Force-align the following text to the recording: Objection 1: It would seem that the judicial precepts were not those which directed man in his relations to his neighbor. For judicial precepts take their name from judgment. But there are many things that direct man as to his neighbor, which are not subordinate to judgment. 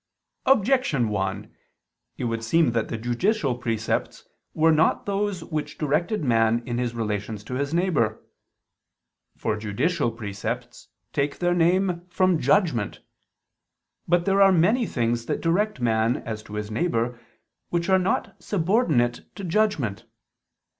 Objection 0.47 1.09
1: 1.09 1.55
It 2.17 2.23
would 2.23 2.43
seem 2.43 2.71
that 2.71 2.87
the 2.87 2.97
judicial 2.97 3.55
precepts 3.55 4.27
were 4.55 4.71
not 4.71 5.05
those 5.05 5.43
which 5.43 5.77
directed 5.77 6.23
man 6.23 6.63
in 6.65 6.79
his 6.79 6.95
relations 6.95 7.43
to 7.43 7.53
his 7.53 7.71
neighbor. 7.71 8.19
For 9.37 9.55
judicial 9.55 10.11
precepts 10.11 10.87
take 11.13 11.37
their 11.37 11.53
name 11.53 12.01
from 12.09 12.39
judgment. 12.39 13.01
But 14.07 14.25
there 14.25 14.41
are 14.41 14.51
many 14.51 14.87
things 14.87 15.27
that 15.27 15.39
direct 15.39 15.79
man 15.79 16.17
as 16.25 16.41
to 16.45 16.55
his 16.55 16.71
neighbor, 16.71 17.19
which 17.69 17.87
are 17.87 17.99
not 17.99 18.35
subordinate 18.43 19.29
to 19.35 19.43
judgment. 19.43 20.05